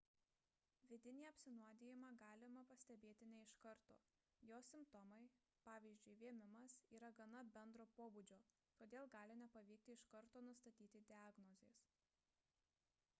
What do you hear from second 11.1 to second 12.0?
diagnozės